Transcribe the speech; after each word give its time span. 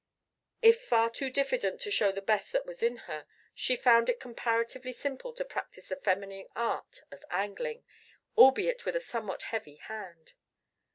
If 0.63 0.81
far 0.81 1.11
too 1.11 1.29
diffident 1.29 1.79
to 1.81 1.91
show 1.91 2.11
the 2.11 2.23
best 2.23 2.51
that 2.53 2.65
was 2.65 2.81
in 2.81 2.97
her, 3.05 3.27
she 3.53 3.75
found 3.75 4.09
it 4.09 4.19
comparatively 4.19 4.93
simple 4.93 5.31
to 5.33 5.45
practice 5.45 5.89
the 5.89 5.95
feminine 5.95 6.47
art 6.55 7.03
of 7.11 7.23
angling, 7.29 7.85
albeit 8.35 8.83
with 8.83 8.95
a 8.95 8.99
somewhat 8.99 9.43
heavy 9.43 9.75
hand. 9.75 10.33